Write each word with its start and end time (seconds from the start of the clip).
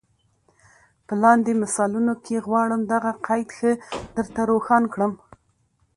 په 1.05 1.13
لاندي 1.21 1.53
مثالونو 1.61 2.13
کي 2.25 2.35
غواړم 2.47 2.81
دغه 2.93 3.11
قید 3.27 3.49
ښه 3.57 3.71
در 4.15 4.25
ته 4.33 4.41
روښان 4.51 4.83
کړم. 4.93 5.13